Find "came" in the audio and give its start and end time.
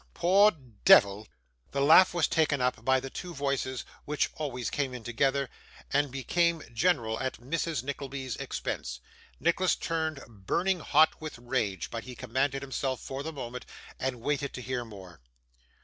4.71-4.95